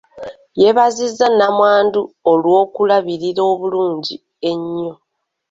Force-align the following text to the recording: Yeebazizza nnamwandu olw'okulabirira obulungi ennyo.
Yeebazizza 0.61 1.25
nnamwandu 1.31 2.01
olw'okulabirira 2.31 3.41
obulungi 3.51 4.15
ennyo. 4.49 4.93